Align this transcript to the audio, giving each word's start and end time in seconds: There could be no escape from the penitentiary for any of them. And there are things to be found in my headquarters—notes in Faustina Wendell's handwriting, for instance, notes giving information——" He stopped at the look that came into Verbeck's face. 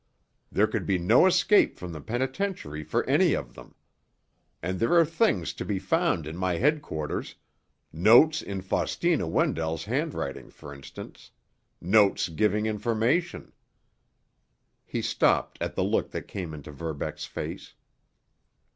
There 0.51 0.65
could 0.65 0.87
be 0.87 0.97
no 0.97 1.27
escape 1.27 1.77
from 1.77 1.91
the 1.91 2.01
penitentiary 2.01 2.83
for 2.83 3.03
any 3.07 3.35
of 3.35 3.53
them. 3.53 3.75
And 4.59 4.79
there 4.79 4.95
are 4.95 5.05
things 5.05 5.53
to 5.53 5.63
be 5.63 5.77
found 5.77 6.25
in 6.25 6.35
my 6.37 6.55
headquarters—notes 6.55 8.41
in 8.41 8.61
Faustina 8.63 9.27
Wendell's 9.27 9.85
handwriting, 9.85 10.49
for 10.49 10.73
instance, 10.73 11.29
notes 11.79 12.29
giving 12.29 12.65
information——" 12.65 13.53
He 14.87 15.03
stopped 15.03 15.59
at 15.61 15.75
the 15.75 15.83
look 15.83 16.09
that 16.09 16.27
came 16.27 16.55
into 16.55 16.71
Verbeck's 16.71 17.25
face. 17.25 17.75